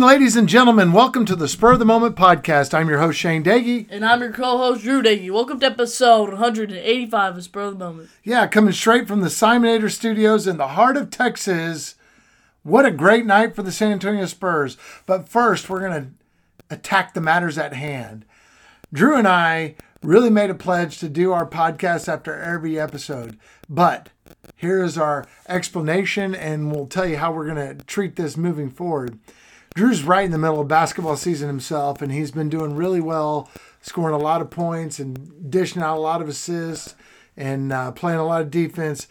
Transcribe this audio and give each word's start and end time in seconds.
Evening, 0.00 0.14
ladies 0.14 0.36
and 0.36 0.48
gentlemen. 0.48 0.92
Welcome 0.92 1.26
to 1.26 1.36
the 1.36 1.46
Spur 1.46 1.74
of 1.74 1.78
the 1.78 1.84
Moment 1.84 2.16
podcast. 2.16 2.72
I'm 2.72 2.88
your 2.88 3.00
host, 3.00 3.18
Shane 3.18 3.44
Doege. 3.44 3.86
And 3.90 4.02
I'm 4.02 4.22
your 4.22 4.32
co-host 4.32 4.82
Drew 4.82 5.02
Doege. 5.02 5.30
Welcome 5.30 5.60
to 5.60 5.66
episode 5.66 6.30
185 6.30 7.36
of 7.36 7.44
Spur 7.44 7.60
of 7.64 7.78
the 7.78 7.84
Moment. 7.84 8.08
Yeah, 8.24 8.46
coming 8.46 8.72
straight 8.72 9.06
from 9.06 9.20
the 9.20 9.28
Simonator 9.28 9.90
Studios 9.90 10.46
in 10.46 10.56
the 10.56 10.68
heart 10.68 10.96
of 10.96 11.10
Texas. 11.10 11.96
What 12.62 12.86
a 12.86 12.90
great 12.90 13.26
night 13.26 13.54
for 13.54 13.62
the 13.62 13.70
San 13.70 13.92
Antonio 13.92 14.24
Spurs. 14.24 14.78
But 15.04 15.28
first, 15.28 15.68
we're 15.68 15.86
going 15.86 16.02
to 16.02 16.74
attack 16.74 17.12
the 17.12 17.20
matters 17.20 17.58
at 17.58 17.74
hand. 17.74 18.24
Drew 18.94 19.18
and 19.18 19.28
I 19.28 19.74
really 20.02 20.30
made 20.30 20.48
a 20.48 20.54
pledge 20.54 20.96
to 21.00 21.10
do 21.10 21.32
our 21.32 21.46
podcast 21.46 22.10
after 22.10 22.40
every 22.40 22.80
episode. 22.80 23.38
But 23.68 24.08
here 24.56 24.82
is 24.82 24.96
our 24.96 25.26
explanation, 25.46 26.34
and 26.34 26.72
we'll 26.72 26.86
tell 26.86 27.06
you 27.06 27.18
how 27.18 27.32
we're 27.32 27.54
going 27.54 27.76
to 27.76 27.84
treat 27.84 28.16
this 28.16 28.38
moving 28.38 28.70
forward. 28.70 29.18
Drew's 29.74 30.02
right 30.02 30.24
in 30.24 30.32
the 30.32 30.38
middle 30.38 30.60
of 30.60 30.68
basketball 30.68 31.16
season 31.16 31.48
himself, 31.48 32.02
and 32.02 32.12
he's 32.12 32.30
been 32.30 32.48
doing 32.48 32.74
really 32.74 33.00
well, 33.00 33.48
scoring 33.80 34.14
a 34.14 34.18
lot 34.18 34.40
of 34.40 34.50
points 34.50 34.98
and 34.98 35.50
dishing 35.50 35.82
out 35.82 35.96
a 35.96 36.00
lot 36.00 36.20
of 36.20 36.28
assists 36.28 36.94
and 37.36 37.72
uh, 37.72 37.92
playing 37.92 38.18
a 38.18 38.26
lot 38.26 38.42
of 38.42 38.50
defense. 38.50 39.06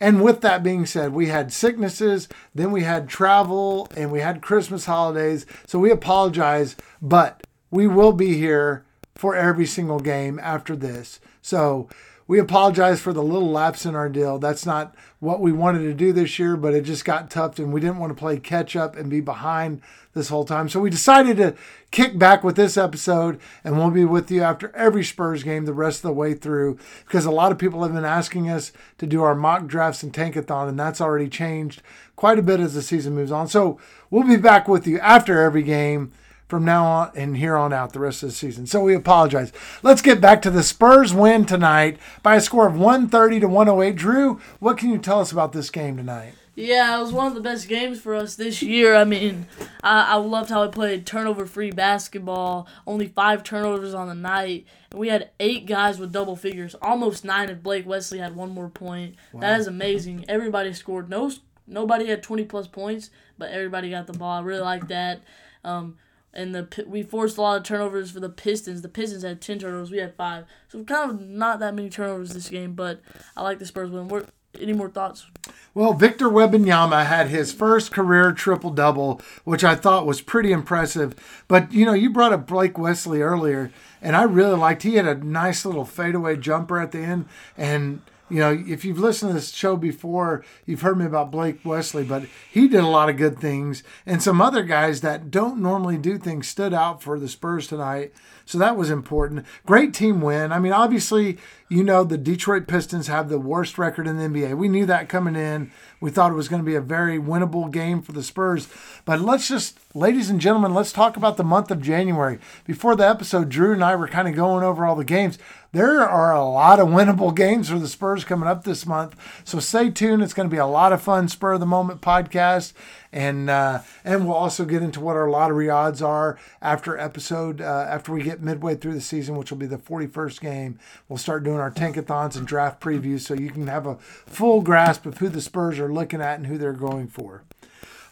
And 0.00 0.22
with 0.22 0.40
that 0.40 0.62
being 0.62 0.84
said, 0.84 1.12
we 1.12 1.28
had 1.28 1.52
sicknesses, 1.52 2.28
then 2.54 2.72
we 2.72 2.82
had 2.82 3.08
travel, 3.08 3.88
and 3.96 4.10
we 4.10 4.20
had 4.20 4.42
Christmas 4.42 4.86
holidays. 4.86 5.46
So 5.66 5.78
we 5.78 5.90
apologize, 5.90 6.76
but 7.00 7.46
we 7.70 7.86
will 7.86 8.12
be 8.12 8.34
here 8.34 8.84
for 9.14 9.36
every 9.36 9.66
single 9.66 10.00
game 10.00 10.40
after 10.40 10.74
this. 10.74 11.20
So 11.40 11.88
we 12.26 12.38
apologize 12.38 13.00
for 13.00 13.12
the 13.12 13.22
little 13.22 13.50
lapse 13.50 13.84
in 13.84 13.94
our 13.94 14.08
deal. 14.08 14.38
That's 14.38 14.64
not 14.64 14.94
what 15.20 15.40
we 15.40 15.52
wanted 15.52 15.80
to 15.80 15.94
do 15.94 16.12
this 16.12 16.38
year, 16.38 16.56
but 16.56 16.74
it 16.74 16.82
just 16.82 17.04
got 17.04 17.30
tough 17.30 17.58
and 17.58 17.72
we 17.72 17.80
didn't 17.80 17.98
want 17.98 18.10
to 18.10 18.18
play 18.18 18.38
catch 18.38 18.74
up 18.76 18.96
and 18.96 19.10
be 19.10 19.20
behind 19.20 19.82
this 20.14 20.28
whole 20.28 20.44
time. 20.44 20.68
So 20.68 20.80
we 20.80 20.88
decided 20.88 21.36
to 21.36 21.54
kick 21.90 22.18
back 22.18 22.42
with 22.42 22.56
this 22.56 22.78
episode 22.78 23.38
and 23.62 23.76
we'll 23.76 23.90
be 23.90 24.06
with 24.06 24.30
you 24.30 24.42
after 24.42 24.74
every 24.74 25.04
Spurs 25.04 25.42
game 25.42 25.66
the 25.66 25.74
rest 25.74 25.98
of 25.98 26.08
the 26.08 26.12
way 26.12 26.32
through 26.32 26.78
because 27.04 27.26
a 27.26 27.30
lot 27.30 27.52
of 27.52 27.58
people 27.58 27.82
have 27.82 27.92
been 27.92 28.04
asking 28.04 28.48
us 28.48 28.72
to 28.98 29.06
do 29.06 29.22
our 29.22 29.34
mock 29.34 29.66
drafts 29.66 30.02
and 30.02 30.12
tankathon 30.12 30.68
and 30.68 30.78
that's 30.78 31.00
already 31.00 31.28
changed 31.28 31.82
quite 32.16 32.38
a 32.38 32.42
bit 32.42 32.60
as 32.60 32.74
the 32.74 32.82
season 32.82 33.14
moves 33.14 33.32
on. 33.32 33.48
So 33.48 33.78
we'll 34.10 34.26
be 34.26 34.36
back 34.36 34.66
with 34.66 34.86
you 34.86 34.98
after 35.00 35.42
every 35.42 35.62
game 35.62 36.12
from 36.54 36.64
now 36.64 36.86
on 36.86 37.10
and 37.16 37.36
here 37.36 37.56
on 37.56 37.72
out 37.72 37.92
the 37.92 37.98
rest 37.98 38.22
of 38.22 38.28
the 38.28 38.34
season. 38.34 38.64
So 38.64 38.80
we 38.80 38.94
apologize. 38.94 39.52
Let's 39.82 40.00
get 40.00 40.20
back 40.20 40.40
to 40.42 40.50
the 40.50 40.62
Spurs 40.62 41.12
win 41.12 41.46
tonight 41.46 41.98
by 42.22 42.36
a 42.36 42.40
score 42.40 42.68
of 42.68 42.78
130 42.78 43.40
to 43.40 43.48
108. 43.48 43.96
Drew, 43.96 44.40
what 44.60 44.78
can 44.78 44.90
you 44.90 44.98
tell 44.98 45.18
us 45.18 45.32
about 45.32 45.50
this 45.50 45.68
game 45.68 45.96
tonight? 45.96 46.34
Yeah, 46.54 46.96
it 46.96 47.00
was 47.00 47.10
one 47.10 47.26
of 47.26 47.34
the 47.34 47.40
best 47.40 47.66
games 47.66 48.00
for 48.00 48.14
us 48.14 48.36
this 48.36 48.62
year. 48.62 48.94
I 48.94 49.02
mean, 49.02 49.48
I, 49.82 50.12
I 50.12 50.14
loved 50.14 50.50
how 50.50 50.62
we 50.62 50.68
played 50.70 51.04
turnover 51.04 51.44
free 51.44 51.72
basketball, 51.72 52.68
only 52.86 53.08
five 53.08 53.42
turnovers 53.42 53.92
on 53.92 54.06
the 54.06 54.14
night. 54.14 54.68
And 54.92 55.00
we 55.00 55.08
had 55.08 55.30
eight 55.40 55.66
guys 55.66 55.98
with 55.98 56.12
double 56.12 56.36
figures, 56.36 56.76
almost 56.80 57.24
nine 57.24 57.50
if 57.50 57.64
Blake 57.64 57.84
Wesley 57.84 58.20
had 58.20 58.36
one 58.36 58.50
more 58.50 58.68
point. 58.68 59.16
Wow. 59.32 59.40
That 59.40 59.58
is 59.58 59.66
amazing. 59.66 60.24
Everybody 60.28 60.72
scored. 60.72 61.10
No, 61.10 61.32
Nobody 61.66 62.06
had 62.06 62.22
20 62.22 62.44
plus 62.44 62.68
points, 62.68 63.10
but 63.38 63.50
everybody 63.50 63.90
got 63.90 64.06
the 64.06 64.12
ball. 64.12 64.38
I 64.38 64.42
really 64.42 64.60
like 64.60 64.88
that. 64.88 65.22
Um, 65.64 65.96
and 66.34 66.54
the 66.54 66.84
we 66.86 67.02
forced 67.02 67.38
a 67.38 67.40
lot 67.40 67.56
of 67.56 67.62
turnovers 67.62 68.10
for 68.10 68.20
the 68.20 68.28
Pistons. 68.28 68.82
The 68.82 68.88
Pistons 68.88 69.22
had 69.22 69.40
ten 69.40 69.58
turnovers, 69.58 69.90
we 69.90 69.98
had 69.98 70.14
five, 70.16 70.44
so 70.68 70.82
kind 70.84 71.10
of 71.10 71.20
not 71.20 71.60
that 71.60 71.74
many 71.74 71.88
turnovers 71.88 72.34
this 72.34 72.50
game. 72.50 72.74
But 72.74 73.00
I 73.36 73.42
like 73.42 73.58
the 73.58 73.66
Spurs 73.66 73.90
win. 73.90 74.08
What, 74.08 74.28
any 74.60 74.72
more 74.72 74.90
thoughts? 74.90 75.26
Well, 75.72 75.94
Victor 75.94 76.28
Wembanyama 76.28 77.06
had 77.06 77.28
his 77.28 77.52
first 77.52 77.92
career 77.92 78.32
triple 78.32 78.70
double, 78.70 79.20
which 79.44 79.64
I 79.64 79.74
thought 79.74 80.06
was 80.06 80.20
pretty 80.20 80.52
impressive. 80.52 81.14
But 81.48 81.72
you 81.72 81.86
know, 81.86 81.94
you 81.94 82.10
brought 82.10 82.32
up 82.32 82.46
Blake 82.46 82.76
Wesley 82.76 83.22
earlier, 83.22 83.70
and 84.02 84.16
I 84.16 84.24
really 84.24 84.56
liked. 84.56 84.82
He 84.82 84.96
had 84.96 85.06
a 85.06 85.14
nice 85.14 85.64
little 85.64 85.84
fadeaway 85.84 86.36
jumper 86.36 86.80
at 86.80 86.92
the 86.92 87.00
end, 87.00 87.26
and 87.56 88.02
you 88.30 88.38
know, 88.38 88.64
if 88.66 88.84
you've 88.84 88.98
listened 88.98 89.30
to 89.30 89.34
this 89.34 89.52
show 89.52 89.76
before, 89.76 90.44
you've 90.64 90.80
heard 90.80 90.98
me 90.98 91.04
about 91.04 91.30
Blake 91.30 91.60
Wesley, 91.64 92.04
but 92.04 92.24
he 92.50 92.68
did 92.68 92.82
a 92.82 92.88
lot 92.88 93.10
of 93.10 93.18
good 93.18 93.38
things. 93.38 93.82
And 94.06 94.22
some 94.22 94.40
other 94.40 94.62
guys 94.62 95.02
that 95.02 95.30
don't 95.30 95.60
normally 95.60 95.98
do 95.98 96.16
things 96.16 96.48
stood 96.48 96.72
out 96.72 97.02
for 97.02 97.18
the 97.18 97.28
Spurs 97.28 97.66
tonight. 97.66 98.12
So 98.46 98.58
that 98.58 98.76
was 98.76 98.90
important. 98.90 99.44
Great 99.66 99.94
team 99.94 100.20
win. 100.20 100.52
I 100.52 100.58
mean, 100.58 100.72
obviously, 100.72 101.38
you 101.68 101.82
know, 101.82 102.04
the 102.04 102.18
Detroit 102.18 102.66
Pistons 102.66 103.08
have 103.08 103.28
the 103.28 103.38
worst 103.38 103.78
record 103.78 104.06
in 104.06 104.16
the 104.16 104.24
NBA. 104.24 104.56
We 104.56 104.68
knew 104.68 104.86
that 104.86 105.08
coming 105.08 105.36
in. 105.36 105.70
We 106.00 106.10
thought 106.10 106.30
it 106.30 106.36
was 106.36 106.48
going 106.48 106.62
to 106.62 106.66
be 106.66 106.74
a 106.74 106.80
very 106.82 107.18
winnable 107.18 107.70
game 107.70 108.02
for 108.02 108.12
the 108.12 108.22
Spurs. 108.22 108.68
But 109.04 109.20
let's 109.20 109.48
just, 109.48 109.78
ladies 109.94 110.28
and 110.28 110.40
gentlemen, 110.40 110.74
let's 110.74 110.92
talk 110.92 111.16
about 111.16 111.36
the 111.36 111.44
month 111.44 111.70
of 111.70 111.80
January. 111.80 112.38
Before 112.66 112.94
the 112.94 113.08
episode, 113.08 113.48
Drew 113.48 113.72
and 113.72 113.84
I 113.84 113.96
were 113.96 114.08
kind 114.08 114.28
of 114.28 114.34
going 114.34 114.64
over 114.64 114.84
all 114.84 114.96
the 114.96 115.04
games 115.04 115.38
there 115.74 116.08
are 116.08 116.32
a 116.32 116.44
lot 116.44 116.78
of 116.78 116.86
winnable 116.86 117.34
games 117.34 117.68
for 117.68 117.80
the 117.80 117.88
Spurs 117.88 118.24
coming 118.24 118.48
up 118.48 118.62
this 118.62 118.86
month. 118.86 119.16
So 119.42 119.58
stay 119.58 119.90
tuned. 119.90 120.22
It's 120.22 120.32
going 120.32 120.48
to 120.48 120.54
be 120.54 120.58
a 120.58 120.66
lot 120.66 120.92
of 120.92 121.02
fun 121.02 121.26
Spur 121.26 121.54
of 121.54 121.60
the 121.60 121.66
Moment 121.66 122.00
podcast. 122.00 122.72
And 123.12 123.50
uh, 123.50 123.80
and 124.04 124.24
we'll 124.24 124.36
also 124.36 124.64
get 124.64 124.82
into 124.82 125.00
what 125.00 125.16
our 125.16 125.28
lottery 125.28 125.68
odds 125.68 126.00
are 126.00 126.38
after 126.62 126.96
episode 126.96 127.60
uh, 127.60 127.86
after 127.88 128.12
we 128.12 128.22
get 128.22 128.40
midway 128.40 128.76
through 128.76 128.94
the 128.94 129.00
season, 129.00 129.36
which 129.36 129.50
will 129.50 129.58
be 129.58 129.66
the 129.66 129.76
41st 129.76 130.40
game. 130.40 130.78
We'll 131.08 131.18
start 131.18 131.42
doing 131.42 131.58
our 131.58 131.70
tankathons 131.70 132.36
and 132.36 132.46
draft 132.46 132.80
previews 132.80 133.20
so 133.20 133.34
you 133.34 133.50
can 133.50 133.66
have 133.66 133.86
a 133.86 133.96
full 133.96 134.62
grasp 134.62 135.06
of 135.06 135.18
who 135.18 135.28
the 135.28 135.40
Spurs 135.40 135.80
are 135.80 135.92
looking 135.92 136.20
at 136.20 136.38
and 136.38 136.46
who 136.46 136.56
they're 136.56 136.72
going 136.72 137.08
for. 137.08 137.42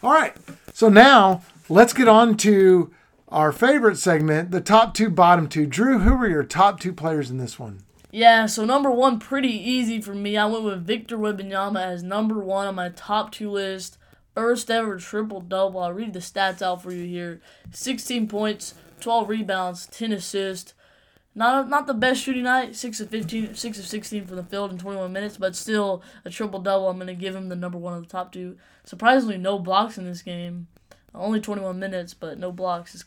All 0.01 0.11
right, 0.11 0.35
so 0.73 0.89
now 0.89 1.43
let's 1.69 1.93
get 1.93 2.09
on 2.09 2.35
to 2.37 2.91
our 3.33 3.51
favorite 3.51 3.97
segment, 3.97 4.51
the 4.51 4.61
top 4.61 4.93
two, 4.93 5.09
bottom 5.09 5.47
two. 5.47 5.65
Drew, 5.65 5.99
who 5.99 6.15
were 6.15 6.29
your 6.29 6.43
top 6.43 6.79
two 6.79 6.93
players 6.93 7.31
in 7.31 7.39
this 7.39 7.57
one? 7.57 7.79
Yeah, 8.11 8.45
so 8.45 8.63
number 8.63 8.91
one, 8.91 9.17
pretty 9.17 9.49
easy 9.49 9.99
for 9.99 10.13
me. 10.13 10.37
I 10.37 10.45
went 10.45 10.63
with 10.63 10.85
Victor 10.85 11.17
Wembanyama 11.17 11.81
as 11.81 12.03
number 12.03 12.37
one 12.37 12.67
on 12.67 12.75
my 12.75 12.89
top 12.89 13.31
two 13.31 13.49
list. 13.49 13.97
First 14.35 14.69
ever 14.69 14.97
triple 14.99 15.41
double. 15.41 15.79
I'll 15.79 15.93
read 15.93 16.13
the 16.13 16.19
stats 16.19 16.61
out 16.61 16.83
for 16.83 16.91
you 16.91 17.05
here 17.05 17.41
16 17.71 18.27
points, 18.27 18.75
12 19.01 19.27
rebounds, 19.27 19.87
10 19.87 20.11
assists. 20.11 20.75
Not 21.33 21.67
not 21.67 21.87
the 21.87 21.95
best 21.95 22.21
shooting 22.21 22.43
night, 22.43 22.75
6 22.75 22.99
of 22.99 23.09
15, 23.09 23.55
6 23.55 23.79
of 23.79 23.85
16 23.87 24.27
from 24.27 24.35
the 24.35 24.43
field 24.43 24.71
in 24.71 24.77
21 24.77 25.11
minutes, 25.11 25.37
but 25.37 25.55
still 25.55 26.03
a 26.23 26.29
triple 26.29 26.59
double. 26.59 26.87
I'm 26.87 26.97
going 26.97 27.07
to 27.07 27.15
give 27.15 27.35
him 27.35 27.49
the 27.49 27.55
number 27.55 27.79
one 27.79 27.95
of 27.95 28.03
the 28.03 28.09
top 28.09 28.31
two. 28.31 28.57
Surprisingly, 28.83 29.39
no 29.39 29.57
blocks 29.57 29.97
in 29.97 30.05
this 30.05 30.21
game. 30.21 30.67
Only 31.15 31.39
21 31.39 31.79
minutes, 31.79 32.13
but 32.13 32.37
no 32.37 32.51
blocks. 32.51 33.03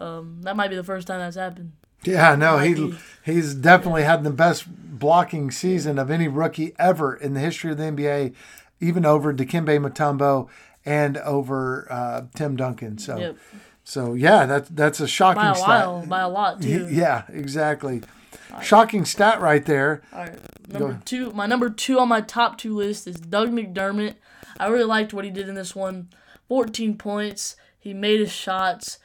Um, 0.00 0.40
that 0.42 0.56
might 0.56 0.68
be 0.68 0.76
the 0.76 0.84
first 0.84 1.06
time 1.06 1.20
that's 1.20 1.36
happened. 1.36 1.72
Yeah, 2.04 2.34
no, 2.34 2.58
he 2.58 2.94
he's 3.24 3.54
definitely 3.54 4.04
had 4.04 4.24
the 4.24 4.30
best 4.30 4.64
blocking 4.66 5.50
season 5.50 5.98
of 5.98 6.10
any 6.10 6.28
rookie 6.28 6.74
ever 6.78 7.14
in 7.14 7.34
the 7.34 7.40
history 7.40 7.72
of 7.72 7.76
the 7.76 7.84
NBA, 7.84 8.34
even 8.80 9.04
over 9.04 9.34
Dikembe 9.34 9.78
Mutombo 9.78 10.48
and 10.84 11.18
over 11.18 11.86
uh, 11.90 12.22
Tim 12.34 12.56
Duncan. 12.56 12.96
So, 12.96 13.18
yep. 13.18 13.36
so 13.84 14.14
yeah, 14.14 14.46
that's 14.46 14.70
that's 14.70 15.00
a 15.00 15.06
shocking 15.06 15.42
by 15.42 15.50
a 15.50 15.54
stat. 15.54 15.68
While, 15.68 16.06
by 16.06 16.20
a 16.20 16.28
lot 16.28 16.62
too. 16.62 16.88
Yeah, 16.90 17.24
exactly. 17.28 18.02
Right. 18.50 18.64
Shocking 18.64 19.04
stat 19.04 19.40
right 19.42 19.64
there. 19.64 20.02
All 20.12 20.20
right, 20.20 20.38
number 20.68 21.02
two. 21.04 21.32
My 21.32 21.44
number 21.44 21.68
two 21.68 21.98
on 21.98 22.08
my 22.08 22.22
top 22.22 22.56
two 22.56 22.74
list 22.74 23.06
is 23.06 23.16
Doug 23.16 23.50
McDermott. 23.50 24.14
I 24.58 24.68
really 24.68 24.84
liked 24.84 25.12
what 25.12 25.26
he 25.26 25.30
did 25.30 25.48
in 25.48 25.54
this 25.54 25.76
one. 25.76 26.08
14 26.48 26.96
points. 26.96 27.56
He 27.78 27.94
made 27.94 28.20
his 28.20 28.32
shots 28.32 28.98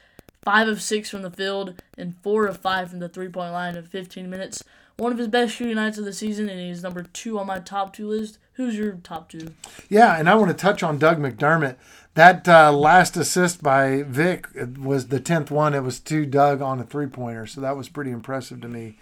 five 0.46 0.68
of 0.68 0.80
six 0.80 1.10
from 1.10 1.22
the 1.22 1.30
field, 1.30 1.74
and 1.98 2.14
four 2.22 2.46
of 2.46 2.56
five 2.56 2.88
from 2.88 3.00
the 3.00 3.08
three 3.08 3.28
point 3.28 3.52
line 3.52 3.74
in 3.74 3.84
15 3.84 4.30
minutes. 4.30 4.62
One 4.96 5.10
of 5.10 5.18
his 5.18 5.26
best 5.26 5.54
shooting 5.56 5.74
nights 5.74 5.98
of 5.98 6.04
the 6.04 6.12
season, 6.12 6.48
and 6.48 6.60
he's 6.60 6.84
number 6.84 7.02
two 7.02 7.36
on 7.38 7.48
my 7.48 7.58
top 7.58 7.92
two 7.92 8.08
list. 8.08 8.38
Who's 8.52 8.78
your 8.78 8.92
top 9.02 9.28
two? 9.28 9.52
Yeah, 9.90 10.16
and 10.16 10.30
I 10.30 10.36
want 10.36 10.48
to 10.50 10.56
touch 10.56 10.84
on 10.84 10.98
Doug 10.98 11.18
McDermott. 11.18 11.74
That 12.14 12.48
uh, 12.48 12.72
last 12.72 13.16
assist 13.16 13.60
by 13.60 14.04
Vic 14.04 14.46
was 14.78 15.08
the 15.08 15.20
10th 15.20 15.50
one. 15.50 15.74
It 15.74 15.82
was 15.82 15.98
to 16.00 16.24
Doug 16.24 16.62
on 16.62 16.78
a 16.78 16.84
three 16.84 17.08
pointer, 17.08 17.46
so 17.46 17.60
that 17.60 17.76
was 17.76 17.88
pretty 17.88 18.12
impressive 18.12 18.60
to 18.60 18.68
me. 18.68 18.96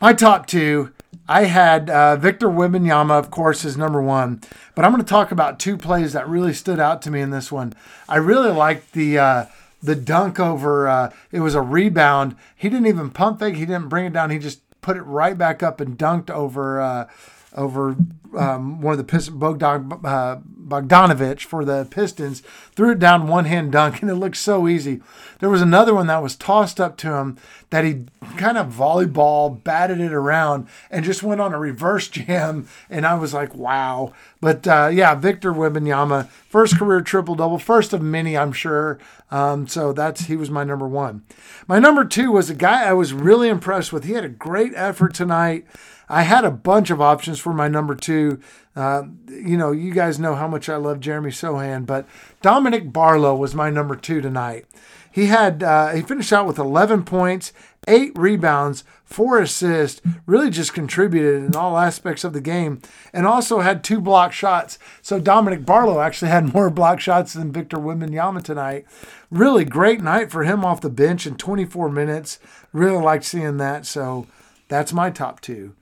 My 0.00 0.12
top 0.12 0.46
two, 0.46 0.92
I 1.28 1.44
had 1.44 1.88
uh, 1.88 2.16
Victor 2.16 2.48
Wembanyama, 2.48 3.12
of 3.12 3.30
course, 3.30 3.64
is 3.64 3.76
number 3.76 4.02
one. 4.02 4.40
But 4.74 4.84
I'm 4.84 4.90
going 4.90 5.04
to 5.04 5.08
talk 5.08 5.30
about 5.30 5.60
two 5.60 5.76
plays 5.76 6.12
that 6.12 6.28
really 6.28 6.54
stood 6.54 6.80
out 6.80 7.02
to 7.02 7.10
me 7.10 7.20
in 7.20 7.30
this 7.30 7.52
one. 7.52 7.72
I 8.08 8.16
really 8.16 8.50
liked 8.50 8.92
the 8.92 9.18
uh, 9.18 9.44
the 9.82 9.96
dunk 9.96 10.38
over. 10.38 10.88
Uh, 10.88 11.12
it 11.32 11.40
was 11.40 11.54
a 11.54 11.62
rebound. 11.62 12.36
He 12.56 12.68
didn't 12.68 12.86
even 12.86 13.10
pump 13.10 13.40
fake. 13.40 13.56
He 13.56 13.66
didn't 13.66 13.88
bring 13.88 14.06
it 14.06 14.12
down. 14.12 14.30
He 14.30 14.38
just 14.38 14.60
put 14.80 14.96
it 14.96 15.02
right 15.02 15.36
back 15.36 15.62
up 15.62 15.80
and 15.80 15.98
dunked 15.98 16.30
over 16.30 16.80
uh, 16.80 17.08
over 17.56 17.96
um, 18.36 18.80
one 18.80 18.92
of 18.92 18.98
the 18.98 19.04
Pistons, 19.04 19.36
Bogdan, 19.36 19.92
uh, 20.04 20.36
Bogdanovich 20.36 21.42
for 21.42 21.64
the 21.64 21.86
Pistons, 21.90 22.42
threw 22.72 22.92
it 22.92 23.00
down 23.00 23.26
one 23.26 23.44
hand 23.44 23.72
dunk, 23.72 24.00
and 24.02 24.10
it 24.10 24.14
looked 24.14 24.36
so 24.36 24.68
easy. 24.68 25.00
There 25.40 25.50
was 25.50 25.62
another 25.62 25.94
one 25.94 26.06
that 26.06 26.22
was 26.22 26.36
tossed 26.36 26.80
up 26.80 26.96
to 26.98 27.14
him 27.14 27.38
that 27.70 27.84
he 27.84 28.04
kind 28.36 28.56
of 28.56 28.72
volleyball 28.72 29.62
batted 29.62 30.00
it 30.00 30.12
around 30.12 30.68
and 30.90 31.04
just 31.04 31.22
went 31.22 31.40
on 31.40 31.52
a 31.52 31.58
reverse 31.58 32.08
jam, 32.08 32.68
and 32.88 33.04
I 33.04 33.14
was 33.14 33.34
like, 33.34 33.54
wow. 33.54 34.12
But 34.40 34.66
uh, 34.66 34.90
yeah, 34.92 35.14
Victor 35.14 35.52
Wembanyama, 35.52 36.28
first 36.28 36.78
career 36.78 37.00
triple 37.00 37.34
double, 37.34 37.58
first 37.58 37.92
of 37.92 38.00
many, 38.00 38.36
I'm 38.36 38.52
sure. 38.52 38.98
Um, 39.30 39.68
so 39.68 39.92
that's 39.92 40.22
he 40.22 40.36
was 40.36 40.50
my 40.50 40.64
number 40.64 40.88
one. 40.88 41.22
My 41.68 41.78
number 41.78 42.04
two 42.04 42.32
was 42.32 42.50
a 42.50 42.54
guy 42.54 42.84
I 42.84 42.92
was 42.92 43.12
really 43.12 43.48
impressed 43.48 43.92
with. 43.92 44.04
He 44.04 44.12
had 44.12 44.24
a 44.24 44.28
great 44.28 44.72
effort 44.74 45.14
tonight. 45.14 45.66
I 46.08 46.22
had 46.22 46.44
a 46.44 46.50
bunch 46.50 46.90
of 46.90 47.00
options 47.00 47.38
for 47.38 47.52
my 47.52 47.68
number 47.68 47.94
two. 47.94 48.40
Uh, 48.74 49.04
you 49.28 49.56
know, 49.56 49.70
you 49.70 49.92
guys 49.92 50.18
know 50.18 50.34
how 50.34 50.48
much 50.48 50.68
I 50.68 50.76
love 50.76 50.98
Jeremy 50.98 51.30
Sochan, 51.30 51.86
but 51.86 52.08
Dominick 52.42 52.92
Barlow 52.92 53.36
was 53.36 53.54
my 53.54 53.70
number 53.70 53.94
two 53.94 54.20
tonight. 54.20 54.66
He 55.10 55.26
had 55.26 55.62
uh, 55.62 55.88
he 55.88 56.02
finished 56.02 56.32
out 56.32 56.46
with 56.46 56.58
11 56.58 57.04
points, 57.04 57.52
eight 57.88 58.12
rebounds, 58.16 58.84
four 59.04 59.40
assists. 59.40 60.00
Really, 60.26 60.50
just 60.50 60.72
contributed 60.72 61.42
in 61.42 61.56
all 61.56 61.76
aspects 61.76 62.22
of 62.22 62.32
the 62.32 62.40
game, 62.40 62.80
and 63.12 63.26
also 63.26 63.60
had 63.60 63.82
two 63.82 64.00
block 64.00 64.32
shots. 64.32 64.78
So 65.02 65.18
Dominick 65.18 65.66
Barlow 65.66 66.00
actually 66.00 66.30
had 66.30 66.54
more 66.54 66.70
block 66.70 67.00
shots 67.00 67.32
than 67.32 67.52
Victor 67.52 67.78
Wembanyama 67.78 68.42
tonight. 68.42 68.86
Really 69.30 69.64
great 69.64 70.00
night 70.00 70.30
for 70.30 70.44
him 70.44 70.64
off 70.64 70.80
the 70.80 70.90
bench 70.90 71.26
in 71.26 71.36
24 71.36 71.90
minutes. 71.90 72.38
Really 72.72 73.02
liked 73.02 73.24
seeing 73.24 73.56
that. 73.56 73.86
So 73.86 74.26
that's 74.68 74.92
my 74.92 75.10
top 75.10 75.40
two. 75.40 75.74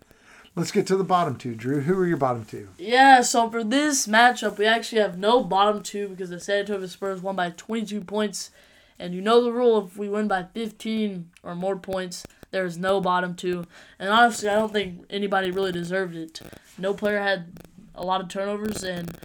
Let's 0.59 0.73
get 0.73 0.89
to 0.89 0.97
the 0.97 1.05
bottom 1.05 1.37
two, 1.37 1.55
Drew. 1.55 1.83
Who 1.83 1.97
are 1.99 2.07
your 2.07 2.17
bottom 2.17 2.45
two? 2.45 2.71
Yeah, 2.79 3.21
so 3.21 3.49
for 3.49 3.63
this 3.63 4.09
matchup, 4.09 4.59
we 4.59 4.67
actually 4.67 5.01
have 5.01 5.17
no 5.17 5.45
bottom 5.45 5.85
two 5.85 6.09
because 6.09 6.31
the 6.31 6.41
San 6.41 6.61
Antonio 6.61 6.87
Spurs 6.89 7.23
won 7.23 7.37
by 7.37 7.51
22 7.51 8.01
points. 8.01 8.51
And 8.99 9.15
you 9.15 9.21
know 9.21 9.43
the 9.43 9.53
rule 9.53 9.87
if 9.87 9.97
we 9.97 10.09
win 10.09 10.29
by 10.29 10.47
15 10.55 11.31
or 11.43 11.55
more 11.55 11.77
points, 11.77 12.27
there's 12.51 12.77
no 12.77 13.01
bottom 13.01 13.35
two. 13.35 13.65
And 13.99 14.11
honestly, 14.11 14.49
I 14.49 14.55
don't 14.55 14.73
think 14.73 15.05
anybody 15.11 15.51
really 15.51 15.73
deserved 15.73 16.17
it. 16.17 16.41
No 16.79 16.95
player 16.95 17.21
had 17.21 17.59
a 17.95 18.05
lot 18.05 18.21
of 18.21 18.29
turnovers, 18.29 18.85
and 18.85 19.17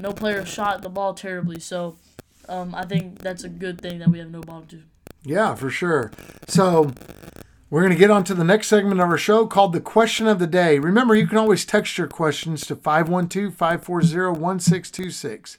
no 0.00 0.12
player 0.12 0.44
shot 0.44 0.82
the 0.82 0.88
ball 0.88 1.14
terribly. 1.14 1.60
So 1.60 1.96
um, 2.48 2.74
I 2.74 2.84
think 2.84 3.18
that's 3.18 3.44
a 3.44 3.48
good 3.48 3.80
thing 3.80 3.98
that 4.00 4.08
we 4.08 4.18
have 4.18 4.30
no 4.30 4.40
bottom 4.40 4.66
two. 4.66 4.82
Yeah, 5.24 5.54
for 5.54 5.70
sure. 5.70 6.10
So 6.48 6.92
we're 7.70 7.82
going 7.82 7.92
to 7.92 7.98
get 7.98 8.10
on 8.10 8.24
to 8.24 8.34
the 8.34 8.44
next 8.44 8.68
segment 8.68 9.00
of 9.00 9.08
our 9.08 9.18
show 9.18 9.46
called 9.46 9.72
the 9.72 9.80
question 9.80 10.26
of 10.26 10.38
the 10.38 10.46
day. 10.46 10.78
Remember, 10.78 11.14
you 11.14 11.26
can 11.26 11.38
always 11.38 11.64
text 11.64 11.96
your 11.96 12.08
questions 12.08 12.66
to 12.66 12.76
512 12.76 13.54
540 13.54 14.40
1626. 14.40 15.58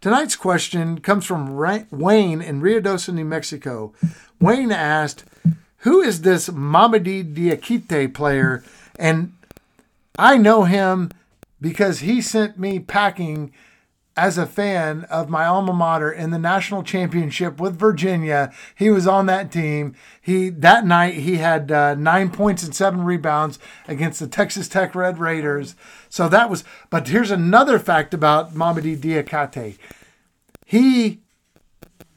Tonight's 0.00 0.36
question 0.36 1.00
comes 1.00 1.26
from 1.26 1.54
Wayne 1.90 2.40
in 2.40 2.62
Ruidoso, 2.62 3.12
New 3.12 3.26
Mexico. 3.26 3.92
Wayne 4.40 4.72
asked, 4.72 5.24
Who 5.78 6.00
is 6.00 6.22
this 6.22 6.48
Mamadi 6.48 7.22
Diakite 7.34 8.14
player? 8.14 8.64
And 8.98 9.34
I 10.18 10.38
know 10.38 10.64
him 10.64 11.10
because 11.60 11.98
he 11.98 12.22
sent 12.22 12.58
me 12.58 12.78
packing 12.78 13.52
as 14.20 14.36
a 14.36 14.44
fan 14.44 15.04
of 15.04 15.30
my 15.30 15.46
alma 15.46 15.72
mater 15.72 16.12
in 16.12 16.30
the 16.30 16.38
national 16.38 16.82
championship 16.82 17.58
with 17.58 17.78
Virginia. 17.78 18.52
He 18.74 18.90
was 18.90 19.06
on 19.06 19.24
that 19.26 19.50
team. 19.50 19.94
He 20.20 20.50
that 20.50 20.84
night 20.84 21.14
he 21.14 21.38
had 21.38 21.72
uh, 21.72 21.94
nine 21.94 22.28
points 22.28 22.62
and 22.62 22.74
seven 22.74 23.02
rebounds 23.02 23.58
against 23.88 24.20
the 24.20 24.26
Texas 24.26 24.68
Tech 24.68 24.94
Red 24.94 25.18
Raiders. 25.18 25.74
So 26.10 26.28
that 26.28 26.50
was. 26.50 26.64
But 26.90 27.08
here's 27.08 27.30
another 27.30 27.78
fact 27.78 28.12
about 28.12 28.52
Mamadi 28.52 28.94
Diakite. 28.94 29.78
He 30.66 31.20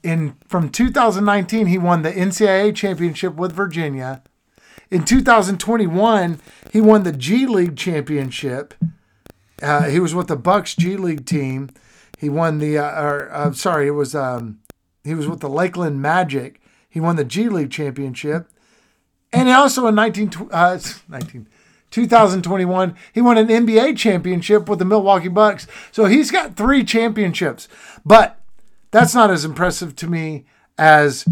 in 0.03 0.35
from 0.45 0.67
2019 0.67 1.67
he 1.67 1.77
won 1.77 2.01
the 2.01 2.11
NCAA 2.11 2.75
championship 2.75 3.35
with 3.35 3.53
Virginia. 3.53 4.21
In 4.91 5.05
2021 5.05 6.41
he 6.69 6.81
won 6.81 7.03
the 7.03 7.13
G 7.13 7.45
League 7.45 7.77
championship. 7.77 8.73
Uh, 9.61 9.83
he 9.83 10.01
was 10.01 10.13
with 10.13 10.27
the 10.27 10.35
Bucks 10.35 10.75
G 10.75 10.97
League 10.97 11.25
team. 11.25 11.69
He 12.23 12.29
won 12.29 12.59
the, 12.59 12.77
uh, 12.77 13.01
or 13.01 13.29
uh, 13.33 13.51
sorry, 13.51 13.87
it 13.87 13.91
was 13.91 14.15
um, 14.15 14.59
he 15.03 15.13
was 15.13 15.27
with 15.27 15.41
the 15.41 15.49
Lakeland 15.49 16.01
Magic. 16.01 16.61
He 16.89 17.01
won 17.01 17.17
the 17.17 17.25
G 17.25 17.49
League 17.49 17.69
championship, 17.69 18.47
and 19.33 19.49
also 19.49 19.87
in 19.87 19.95
19, 19.95 20.31
uh, 20.49 20.79
19 21.09 21.49
2021 21.91 22.95
he 23.11 23.19
won 23.19 23.37
an 23.37 23.49
NBA 23.49 23.97
championship 23.97 24.69
with 24.69 24.79
the 24.79 24.85
Milwaukee 24.85 25.27
Bucks. 25.27 25.67
So 25.91 26.05
he's 26.05 26.31
got 26.31 26.55
three 26.55 26.85
championships, 26.85 27.67
but 28.05 28.39
that's 28.91 29.13
not 29.13 29.29
as 29.29 29.43
impressive 29.43 29.93
to 29.97 30.07
me 30.07 30.45
as 30.77 31.25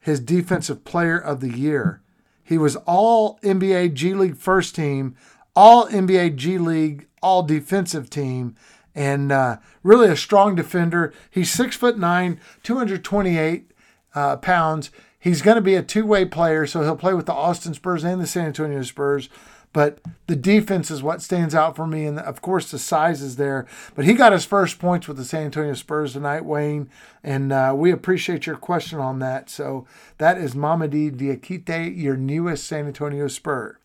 his 0.00 0.18
defensive 0.18 0.82
player 0.82 1.18
of 1.18 1.40
the 1.40 1.50
year. 1.50 2.00
He 2.42 2.56
was 2.56 2.76
all 2.86 3.38
NBA 3.40 3.92
G 3.92 4.14
League 4.14 4.38
first 4.38 4.74
team, 4.74 5.14
all 5.54 5.86
NBA 5.88 6.36
G 6.36 6.56
League 6.56 7.06
all 7.22 7.42
defensive 7.42 8.08
team, 8.08 8.54
and 8.94 9.30
uh, 9.30 9.58
really 9.82 10.08
a 10.08 10.16
strong 10.16 10.54
defender. 10.54 11.12
He's 11.30 11.52
six 11.52 11.76
foot 11.76 11.98
nine, 11.98 12.40
228 12.62 13.70
uh, 14.14 14.36
pounds. 14.36 14.90
He's 15.18 15.42
going 15.42 15.56
to 15.56 15.62
be 15.62 15.74
a 15.74 15.82
two 15.82 16.06
way 16.06 16.24
player, 16.24 16.66
so 16.66 16.82
he'll 16.82 16.96
play 16.96 17.14
with 17.14 17.26
the 17.26 17.32
Austin 17.32 17.74
Spurs 17.74 18.04
and 18.04 18.20
the 18.20 18.26
San 18.26 18.46
Antonio 18.46 18.82
Spurs. 18.82 19.28
But 19.72 20.00
the 20.26 20.36
defense 20.36 20.90
is 20.90 21.02
what 21.02 21.20
stands 21.20 21.54
out 21.54 21.76
for 21.76 21.86
me, 21.86 22.06
and 22.06 22.18
of 22.18 22.40
course 22.40 22.70
the 22.70 22.78
size 22.78 23.20
is 23.20 23.36
there. 23.36 23.66
But 23.94 24.06
he 24.06 24.14
got 24.14 24.32
his 24.32 24.46
first 24.46 24.78
points 24.78 25.06
with 25.06 25.18
the 25.18 25.24
San 25.24 25.44
Antonio 25.44 25.74
Spurs 25.74 26.14
tonight, 26.14 26.44
Wayne, 26.44 26.88
and 27.22 27.52
uh, 27.52 27.74
we 27.76 27.90
appreciate 27.90 28.46
your 28.46 28.56
question 28.56 28.98
on 28.98 29.18
that. 29.18 29.50
So 29.50 29.86
that 30.16 30.38
is 30.38 30.54
Mamadi 30.54 31.10
Diakite, 31.14 31.96
your 31.96 32.16
newest 32.16 32.66
San 32.66 32.86
Antonio 32.86 33.28
Spur. 33.28 33.78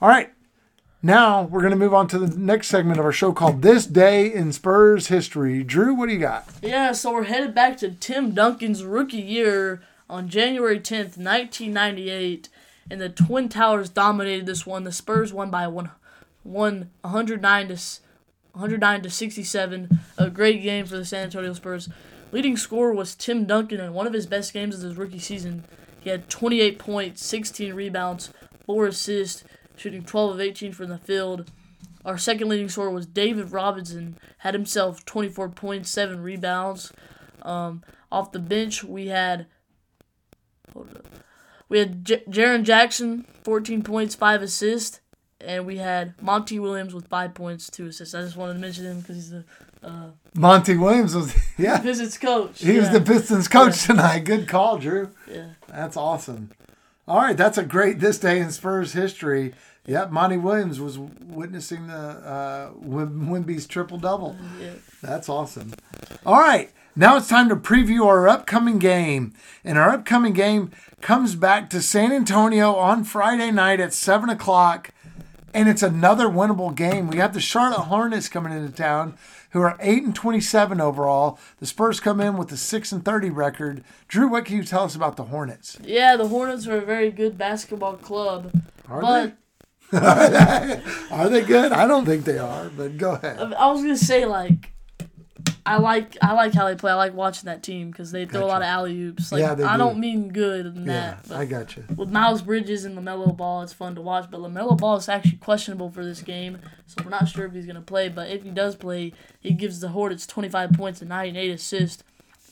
All 0.00 0.08
right, 0.08 0.32
now 1.04 1.42
we're 1.42 1.60
going 1.60 1.70
to 1.70 1.76
move 1.76 1.92
on 1.92 2.08
to 2.08 2.18
the 2.18 2.36
next 2.38 2.68
segment 2.68 2.98
of 2.98 3.04
our 3.04 3.12
show 3.12 3.30
called 3.32 3.60
This 3.60 3.84
Day 3.84 4.32
in 4.32 4.52
Spurs 4.52 5.08
History. 5.08 5.62
Drew, 5.62 5.94
what 5.94 6.08
do 6.08 6.14
you 6.14 6.18
got? 6.18 6.48
Yeah, 6.62 6.92
so 6.92 7.12
we're 7.12 7.24
headed 7.24 7.54
back 7.54 7.76
to 7.78 7.90
Tim 7.90 8.32
Duncan's 8.32 8.82
rookie 8.82 9.18
year 9.18 9.82
on 10.08 10.30
January 10.30 10.80
10th, 10.80 11.18
1998, 11.18 12.48
and 12.90 13.00
the 13.02 13.10
Twin 13.10 13.50
Towers 13.50 13.90
dominated 13.90 14.46
this 14.46 14.66
one. 14.66 14.84
The 14.84 14.92
Spurs 14.92 15.30
won 15.30 15.50
by 15.50 15.66
one, 15.66 15.90
one 16.42 16.90
109 17.02 17.68
to 17.68 17.74
109 18.52 19.02
to 19.02 19.10
67. 19.10 20.00
A 20.16 20.30
great 20.30 20.62
game 20.62 20.86
for 20.86 20.96
the 20.96 21.04
San 21.04 21.24
Antonio 21.24 21.52
Spurs. 21.52 21.90
Leading 22.32 22.56
scorer 22.56 22.94
was 22.94 23.14
Tim 23.14 23.44
Duncan, 23.44 23.78
and 23.78 23.94
one 23.94 24.06
of 24.06 24.14
his 24.14 24.26
best 24.26 24.54
games 24.54 24.76
of 24.76 24.82
his 24.82 24.96
rookie 24.96 25.18
season. 25.18 25.64
He 26.00 26.08
had 26.08 26.30
28 26.30 26.78
points, 26.78 27.24
16 27.24 27.74
rebounds, 27.74 28.32
four 28.64 28.86
assists 28.86 29.44
shooting 29.76 30.04
12 30.04 30.34
of 30.34 30.40
18 30.40 30.72
from 30.72 30.88
the 30.88 30.98
field. 30.98 31.50
Our 32.04 32.18
second 32.18 32.48
leading 32.48 32.68
scorer 32.68 32.90
was 32.90 33.06
David 33.06 33.52
Robinson, 33.52 34.18
had 34.38 34.54
himself 34.54 35.04
24 35.04 35.48
points, 35.50 35.90
7 35.90 36.22
rebounds. 36.22 36.92
Um, 37.42 37.82
off 38.12 38.32
the 38.32 38.38
bench, 38.38 38.84
we 38.84 39.08
had 39.08 39.46
we 41.68 41.78
had 41.78 42.04
J- 42.04 42.24
Jaren 42.28 42.62
Jackson, 42.62 43.26
14 43.42 43.82
points, 43.82 44.14
5 44.14 44.42
assists, 44.42 45.00
and 45.40 45.66
we 45.66 45.78
had 45.78 46.20
Monty 46.20 46.58
Williams 46.58 46.94
with 46.94 47.08
5 47.08 47.34
points, 47.34 47.70
2 47.70 47.86
assists. 47.86 48.14
I 48.14 48.22
just 48.22 48.36
wanted 48.36 48.54
to 48.54 48.58
mention 48.58 48.84
him 48.84 49.00
because 49.00 49.16
he's 49.16 49.30
the 49.30 49.44
uh, 49.84 50.10
Monty 50.34 50.76
Williams 50.76 51.14
was 51.14 51.34
yeah 51.58 51.78
Pistons 51.78 52.18
coach. 52.18 52.62
He 52.62 52.72
yeah. 52.72 52.80
was 52.80 52.90
the 52.90 53.00
Pistons 53.00 53.48
coach 53.48 53.82
yeah. 53.82 53.86
tonight. 53.86 54.20
Good 54.20 54.48
call, 54.48 54.78
Drew. 54.78 55.10
Yeah, 55.30 55.50
that's 55.68 55.96
awesome. 55.96 56.50
All 57.06 57.18
right, 57.18 57.36
that's 57.36 57.58
a 57.58 57.64
great 57.64 58.00
this 58.00 58.18
day 58.18 58.40
in 58.40 58.50
Spurs 58.50 58.94
history. 58.94 59.52
Yep, 59.86 60.10
Monty 60.10 60.38
Williams 60.38 60.80
was 60.80 60.98
witnessing 60.98 61.88
the 61.88 61.94
uh, 61.94 62.70
Wemby's 62.82 63.66
triple 63.66 63.98
double. 63.98 64.36
Yeah. 64.58 64.72
That's 65.02 65.28
awesome. 65.28 65.74
All 66.24 66.40
right, 66.40 66.72
now 66.96 67.18
it's 67.18 67.28
time 67.28 67.50
to 67.50 67.56
preview 67.56 68.06
our 68.06 68.26
upcoming 68.26 68.78
game, 68.78 69.34
and 69.62 69.76
our 69.76 69.90
upcoming 69.90 70.32
game 70.32 70.70
comes 71.02 71.34
back 71.34 71.68
to 71.70 71.82
San 71.82 72.10
Antonio 72.10 72.74
on 72.74 73.04
Friday 73.04 73.50
night 73.50 73.80
at 73.80 73.92
seven 73.92 74.30
o'clock, 74.30 74.93
and 75.54 75.68
it's 75.68 75.82
another 75.82 76.26
winnable 76.26 76.74
game. 76.74 77.08
We 77.08 77.18
have 77.18 77.32
the 77.32 77.40
Charlotte 77.40 77.84
Hornets 77.84 78.28
coming 78.28 78.52
into 78.52 78.74
town 78.74 79.16
who 79.50 79.60
are 79.60 79.76
8 79.80 80.02
and 80.02 80.14
27 80.14 80.80
overall. 80.80 81.38
The 81.60 81.66
Spurs 81.66 82.00
come 82.00 82.20
in 82.20 82.36
with 82.36 82.50
a 82.50 82.56
6 82.56 82.92
and 82.92 83.04
30 83.04 83.30
record. 83.30 83.84
Drew, 84.08 84.28
what 84.28 84.44
can 84.44 84.56
you 84.56 84.64
tell 84.64 84.82
us 84.82 84.96
about 84.96 85.16
the 85.16 85.24
Hornets? 85.24 85.78
Yeah, 85.82 86.16
the 86.16 86.26
Hornets 86.26 86.66
are 86.66 86.78
a 86.78 86.84
very 86.84 87.10
good 87.12 87.38
basketball 87.38 87.94
club. 87.96 88.52
Are 88.88 89.00
but 89.00 89.36
they? 89.92 89.98
are 91.10 91.28
they 91.28 91.42
good? 91.42 91.70
I 91.70 91.86
don't 91.86 92.04
think 92.04 92.24
they 92.24 92.38
are, 92.38 92.68
but 92.68 92.98
go 92.98 93.12
ahead. 93.12 93.38
I 93.38 93.70
was 93.70 93.80
gonna 93.82 93.96
say 93.96 94.24
like, 94.24 94.72
I 95.66 95.78
like 95.78 96.16
I 96.20 96.32
like 96.34 96.52
how 96.52 96.66
they 96.68 96.74
play. 96.74 96.92
I 96.92 96.94
like 96.94 97.14
watching 97.14 97.46
that 97.46 97.62
team 97.62 97.90
because 97.90 98.12
they 98.12 98.26
throw 98.26 98.44
a 98.44 98.46
lot 98.46 98.60
of 98.62 98.66
alley 98.66 99.00
oops. 99.00 99.32
Like 99.32 99.40
Yeah, 99.40 99.54
they 99.54 99.64
I 99.64 99.72
do. 99.72 99.78
don't 99.78 99.98
mean 99.98 100.28
good 100.28 100.66
in 100.66 100.84
Yeah, 100.84 100.92
that, 100.92 101.28
but 101.28 101.36
I 101.38 101.44
got 101.46 101.74
you. 101.76 101.84
with 101.96 102.10
Miles 102.10 102.42
Bridges 102.42 102.84
and 102.84 102.96
LaMelo 102.98 103.34
Ball, 103.34 103.62
it's 103.62 103.72
fun 103.72 103.94
to 103.94 104.02
watch. 104.02 104.30
But 104.30 104.40
LaMelo 104.40 104.76
Ball 104.78 104.96
is 104.96 105.08
actually 105.08 105.38
questionable 105.38 105.90
for 105.90 106.04
this 106.04 106.20
game, 106.20 106.58
so 106.86 107.02
we're 107.02 107.10
not 107.10 107.28
sure 107.28 107.46
if 107.46 107.52
he's 107.54 107.66
gonna 107.66 107.80
play. 107.80 108.08
But 108.10 108.28
if 108.30 108.42
he 108.42 108.50
does 108.50 108.76
play, 108.76 109.14
he 109.40 109.52
gives 109.52 109.80
the 109.80 109.88
Hornets 109.88 110.26
25 110.26 110.72
points 110.72 111.00
and 111.00 111.10
eight 111.12 111.50
assists. 111.50 112.04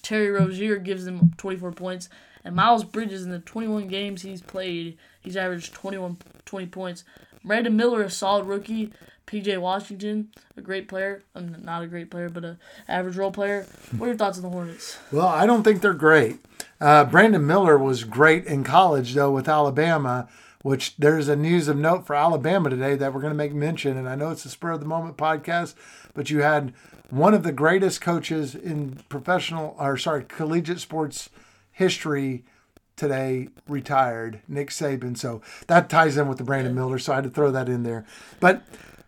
Terry 0.02 0.30
Rozier 0.30 0.78
gives 0.78 1.04
them 1.04 1.32
24 1.36 1.72
points, 1.72 2.08
and 2.44 2.56
Miles 2.56 2.82
Bridges 2.82 3.24
in 3.24 3.30
the 3.30 3.38
21 3.40 3.88
games 3.88 4.22
he's 4.22 4.40
played, 4.42 4.96
he's 5.20 5.36
averaged 5.36 5.72
21 5.74 6.16
20 6.46 6.66
points. 6.66 7.04
Brandon 7.44 7.76
Miller, 7.76 8.02
a 8.02 8.10
solid 8.10 8.46
rookie. 8.46 8.92
PJ 9.26 9.58
Washington, 9.60 10.30
a 10.56 10.60
great 10.60 10.88
player. 10.88 11.22
I'm 11.34 11.56
not 11.64 11.82
a 11.82 11.86
great 11.86 12.10
player, 12.10 12.28
but 12.28 12.44
a 12.44 12.58
average 12.88 13.16
role 13.16 13.30
player. 13.30 13.66
What 13.96 14.06
are 14.06 14.08
your 14.08 14.16
thoughts 14.16 14.38
on 14.38 14.42
the 14.42 14.50
Hornets? 14.50 14.98
Well, 15.10 15.26
I 15.26 15.46
don't 15.46 15.62
think 15.62 15.80
they're 15.80 15.94
great. 15.94 16.38
Uh, 16.80 17.04
Brandon 17.04 17.46
Miller 17.46 17.78
was 17.78 18.04
great 18.04 18.46
in 18.46 18.64
college, 18.64 19.14
though, 19.14 19.30
with 19.30 19.48
Alabama, 19.48 20.28
which 20.62 20.96
there's 20.96 21.28
a 21.28 21.36
news 21.36 21.68
of 21.68 21.76
note 21.76 22.06
for 22.06 22.14
Alabama 22.16 22.70
today 22.70 22.94
that 22.96 23.14
we're 23.14 23.20
going 23.20 23.32
to 23.32 23.36
make 23.36 23.54
mention. 23.54 23.96
And 23.96 24.08
I 24.08 24.14
know 24.14 24.30
it's 24.30 24.44
a 24.44 24.50
spur 24.50 24.72
of 24.72 24.80
the 24.80 24.86
moment 24.86 25.16
podcast, 25.16 25.74
but 26.14 26.30
you 26.30 26.40
had 26.40 26.72
one 27.10 27.34
of 27.34 27.42
the 27.42 27.52
greatest 27.52 28.00
coaches 28.00 28.54
in 28.54 29.02
professional, 29.08 29.76
or 29.78 29.96
sorry, 29.96 30.24
collegiate 30.24 30.80
sports 30.80 31.30
history 31.70 32.44
today 32.96 33.48
retired, 33.66 34.40
Nick 34.48 34.70
Saban. 34.70 35.16
So 35.16 35.42
that 35.66 35.88
ties 35.88 36.16
in 36.16 36.28
with 36.28 36.38
the 36.38 36.44
Brandon 36.44 36.74
Miller. 36.74 36.98
So 36.98 37.12
I 37.12 37.16
had 37.16 37.24
to 37.24 37.30
throw 37.30 37.50
that 37.50 37.68
in 37.68 37.82
there. 37.82 38.04
But 38.40 38.62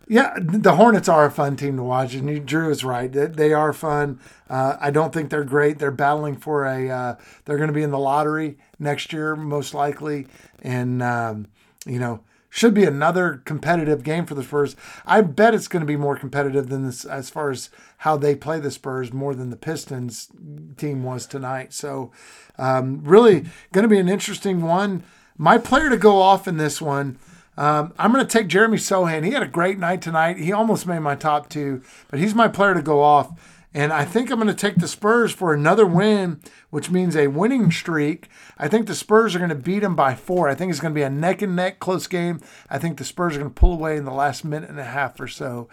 yeah, 0.07 0.35
the 0.37 0.75
Hornets 0.75 1.09
are 1.09 1.25
a 1.25 1.31
fun 1.31 1.55
team 1.55 1.77
to 1.77 1.83
watch, 1.83 2.13
and 2.13 2.45
Drew 2.45 2.69
is 2.69 2.83
right. 2.83 3.11
They, 3.11 3.25
they 3.25 3.53
are 3.53 3.73
fun. 3.73 4.19
Uh, 4.49 4.77
I 4.79 4.91
don't 4.91 5.13
think 5.13 5.29
they're 5.29 5.43
great. 5.43 5.79
They're 5.79 5.91
battling 5.91 6.37
for 6.37 6.65
a. 6.65 6.89
Uh, 6.89 7.15
they're 7.45 7.57
going 7.57 7.69
to 7.69 7.73
be 7.73 7.83
in 7.83 7.91
the 7.91 7.99
lottery 7.99 8.57
next 8.77 9.11
year, 9.11 9.35
most 9.35 9.73
likely, 9.73 10.27
and 10.61 11.01
um, 11.01 11.47
you 11.85 11.99
know 11.99 12.21
should 12.55 12.73
be 12.73 12.85
another 12.85 13.41
competitive 13.43 14.01
game 14.01 14.25
for 14.25 14.33
the 14.33 14.41
Spurs. 14.41 14.77
I 15.05 15.19
bet 15.19 15.53
it's 15.53 15.67
going 15.67 15.81
to 15.81 15.85
be 15.85 15.97
more 15.97 16.17
competitive 16.17 16.69
than 16.69 16.85
this 16.85 17.03
as 17.03 17.29
far 17.29 17.51
as 17.51 17.69
how 17.97 18.15
they 18.15 18.33
play 18.33 18.61
the 18.61 18.71
Spurs 18.71 19.11
more 19.11 19.35
than 19.35 19.49
the 19.49 19.57
Pistons 19.57 20.29
team 20.77 21.03
was 21.03 21.25
tonight. 21.25 21.73
So, 21.73 22.13
um, 22.57 23.01
really 23.03 23.45
going 23.73 23.83
to 23.83 23.89
be 23.89 23.99
an 23.99 24.07
interesting 24.07 24.61
one. 24.61 25.03
My 25.37 25.57
player 25.57 25.89
to 25.89 25.97
go 25.97 26.21
off 26.21 26.47
in 26.47 26.55
this 26.55 26.81
one. 26.81 27.19
Um, 27.57 27.93
I'm 27.97 28.11
going 28.11 28.25
to 28.25 28.37
take 28.37 28.47
Jeremy 28.47 28.77
Sochan. 28.77 29.23
He 29.23 29.31
had 29.31 29.43
a 29.43 29.47
great 29.47 29.79
night 29.79 30.01
tonight. 30.01 30.37
He 30.37 30.51
almost 30.51 30.85
made 30.85 30.99
my 30.99 31.15
top 31.15 31.49
two, 31.49 31.81
but 32.09 32.19
he's 32.19 32.35
my 32.35 32.47
player 32.47 32.73
to 32.73 32.81
go 32.81 33.01
off. 33.01 33.31
And 33.73 33.91
I 33.91 34.05
think 34.05 34.31
I'm 34.31 34.39
going 34.39 34.47
to 34.47 34.53
take 34.53 34.77
the 34.77 34.87
Spurs 34.87 35.33
for 35.33 35.53
another 35.53 35.85
win, 35.85 36.39
which 36.69 36.89
means 36.89 37.13
a 37.13 37.27
winning 37.27 37.71
streak. 37.71 38.29
I 38.57 38.69
think 38.69 38.87
the 38.87 38.95
Spurs 38.95 39.35
are 39.35 39.39
going 39.39 39.49
to 39.49 39.55
beat 39.55 39.79
them 39.79 39.97
by 39.97 40.15
four. 40.15 40.47
I 40.47 40.55
think 40.55 40.69
it's 40.69 40.79
going 40.79 40.93
to 40.93 40.97
be 40.97 41.03
a 41.03 41.09
neck 41.09 41.41
and 41.41 41.57
neck 41.57 41.79
close 41.79 42.07
game. 42.07 42.39
I 42.69 42.77
think 42.79 42.97
the 42.97 43.03
Spurs 43.03 43.35
are 43.35 43.39
going 43.39 43.51
to 43.51 43.59
pull 43.59 43.73
away 43.73 43.97
in 43.97 44.05
the 44.05 44.13
last 44.13 44.45
minute 44.45 44.69
and 44.69 44.79
a 44.79 44.85
half 44.85 45.19
or 45.19 45.27
so 45.27 45.67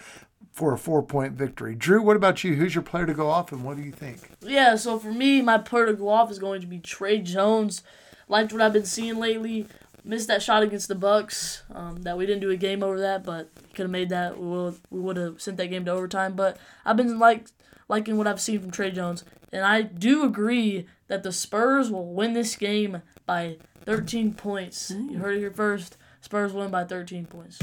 for 0.51 0.75
a 0.75 0.79
four 0.79 1.03
point 1.03 1.35
victory. 1.35 1.77
Drew, 1.77 2.03
what 2.03 2.17
about 2.17 2.43
you? 2.43 2.57
Who's 2.57 2.75
your 2.75 2.83
player 2.83 3.07
to 3.07 3.15
go 3.15 3.31
off, 3.31 3.53
and 3.53 3.65
what 3.65 3.77
do 3.77 3.85
you 3.85 3.93
think? 3.93 4.19
Yeah, 4.41 4.75
so 4.75 4.99
for 4.99 5.13
me, 5.13 5.41
my 5.41 5.59
player 5.59 5.87
to 5.87 5.95
go 5.95 6.09
off 6.09 6.31
is 6.31 6.41
going 6.41 6.61
to 6.61 6.67
be 6.67 6.81
Tre 6.81 7.21
Jones. 7.21 7.83
Liked 8.29 8.53
what 8.53 8.63
I've 8.63 8.73
been 8.73 8.85
seeing 8.85 9.19
lately. 9.19 9.67
Missed 10.05 10.29
that 10.29 10.43
shot 10.43 10.63
against 10.63 10.89
the 10.89 10.95
Bucks. 10.95 11.63
Um, 11.73 12.03
that 12.03 12.19
we 12.19 12.27
didn't 12.27 12.41
do 12.41 12.51
a 12.51 12.57
game 12.57 12.83
over 12.83 12.99
that, 13.01 13.25
but 13.25 13.51
could 13.75 13.85
have 13.85 13.91
made 13.91 14.09
that. 14.09 14.39
We 14.39 14.47
would 14.47 14.81
we 14.91 15.01
would 15.01 15.17
have 15.17 15.41
sent 15.41 15.57
that 15.59 15.69
game 15.69 15.85
to 15.85 15.93
overtime. 15.93 16.35
But 16.35 16.59
I've 16.85 16.97
been 16.97 17.19
like 17.19 17.47
liking 17.89 18.17
what 18.17 18.27
I've 18.27 18.41
seen 18.41 18.61
from 18.61 18.71
Tre 18.71 18.91
Jones, 18.91 19.25
and 19.53 19.65
I 19.65 19.83
do 19.83 20.25
agree 20.25 20.87
that 21.09 21.23
the 21.23 21.33
Spurs 21.33 21.91
will 21.91 22.13
win 22.13 22.33
this 22.33 22.57
game 22.57 23.03
by 23.27 23.59
13 23.85 24.35
points. 24.35 24.91
You 24.91 25.19
heard 25.19 25.37
it 25.37 25.41
here 25.41 25.51
first. 25.51 25.97
Spurs 26.21 26.53
win 26.53 26.71
by 26.71 26.85
13 26.85 27.27
points. 27.27 27.59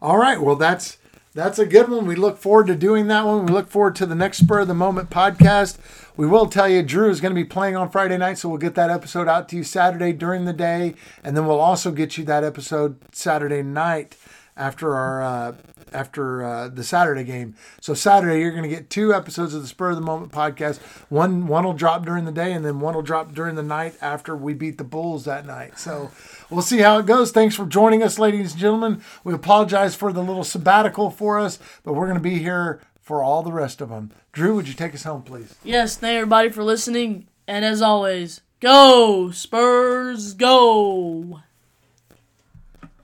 All 0.00 0.18
right. 0.18 0.40
Well, 0.40 0.56
that's 0.56 0.98
that's 1.32 1.58
a 1.58 1.66
good 1.66 1.88
one. 1.88 2.06
We 2.06 2.16
look 2.16 2.38
forward 2.38 2.66
to 2.66 2.74
doing 2.74 3.06
that 3.06 3.24
one. 3.24 3.46
We 3.46 3.52
look 3.52 3.68
forward 3.68 3.94
to 3.96 4.06
the 4.06 4.14
next 4.14 4.38
spur 4.38 4.60
of 4.60 4.68
the 4.68 4.74
moment 4.74 5.10
podcast. 5.10 5.78
We 6.16 6.26
will 6.26 6.46
tell 6.46 6.68
you 6.68 6.82
Drew 6.82 7.08
is 7.08 7.20
going 7.20 7.34
to 7.34 7.40
be 7.40 7.44
playing 7.44 7.76
on 7.76 7.90
Friday 7.90 8.18
night, 8.18 8.38
so 8.38 8.48
we'll 8.48 8.58
get 8.58 8.74
that 8.74 8.90
episode 8.90 9.28
out 9.28 9.48
to 9.50 9.56
you 9.56 9.62
Saturday 9.62 10.12
during 10.12 10.44
the 10.44 10.52
day, 10.52 10.94
and 11.22 11.36
then 11.36 11.46
we'll 11.46 11.60
also 11.60 11.92
get 11.92 12.18
you 12.18 12.24
that 12.24 12.44
episode 12.44 12.98
Saturday 13.12 13.62
night 13.62 14.16
after 14.60 14.94
our 14.94 15.22
uh, 15.22 15.56
after 15.92 16.44
uh, 16.44 16.68
the 16.68 16.84
Saturday 16.84 17.24
game. 17.24 17.54
So 17.80 17.94
Saturday 17.94 18.40
you're 18.40 18.50
going 18.50 18.62
to 18.62 18.68
get 18.68 18.90
two 18.90 19.12
episodes 19.12 19.54
of 19.54 19.62
the 19.62 19.68
Spur 19.68 19.90
of 19.90 19.96
the 19.96 20.02
Moment 20.02 20.30
podcast. 20.30 20.78
One 21.08 21.46
one 21.46 21.64
will 21.64 21.72
drop 21.72 22.04
during 22.04 22.26
the 22.26 22.32
day, 22.32 22.52
and 22.52 22.64
then 22.64 22.78
one 22.78 22.94
will 22.94 23.02
drop 23.02 23.32
during 23.32 23.54
the 23.54 23.62
night 23.62 23.94
after 24.00 24.36
we 24.36 24.52
beat 24.54 24.78
the 24.78 24.84
Bulls 24.84 25.24
that 25.24 25.46
night. 25.46 25.78
So 25.78 26.10
we'll 26.50 26.62
see 26.62 26.78
how 26.78 26.98
it 26.98 27.06
goes. 27.06 27.32
Thanks 27.32 27.56
for 27.56 27.64
joining 27.66 28.02
us, 28.02 28.18
ladies 28.18 28.52
and 28.52 28.60
gentlemen. 28.60 29.02
We 29.24 29.32
apologize 29.32 29.96
for 29.96 30.12
the 30.12 30.22
little 30.22 30.44
sabbatical 30.44 31.10
for 31.10 31.38
us, 31.38 31.58
but 31.82 31.94
we're 31.94 32.06
going 32.06 32.18
to 32.18 32.20
be 32.20 32.38
here 32.38 32.80
for 33.00 33.22
all 33.22 33.42
the 33.42 33.52
rest 33.52 33.80
of 33.80 33.88
them. 33.88 34.12
Drew, 34.32 34.54
would 34.54 34.68
you 34.68 34.74
take 34.74 34.94
us 34.94 35.02
home, 35.04 35.22
please? 35.22 35.56
Yes, 35.64 35.96
thank 35.96 36.16
everybody 36.16 36.50
for 36.50 36.62
listening, 36.62 37.26
and 37.48 37.64
as 37.64 37.80
always, 37.82 38.42
go 38.60 39.30
Spurs, 39.30 40.34
go! 40.34 41.40